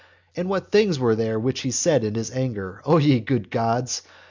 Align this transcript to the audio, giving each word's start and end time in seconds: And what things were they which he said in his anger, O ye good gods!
And 0.35 0.49
what 0.49 0.71
things 0.71 0.97
were 0.97 1.13
they 1.15 1.35
which 1.37 1.59
he 1.59 1.69
said 1.69 2.03
in 2.03 2.15
his 2.15 2.31
anger, 2.31 2.81
O 2.85 2.97
ye 2.97 3.19
good 3.19 3.51
gods! 3.51 4.01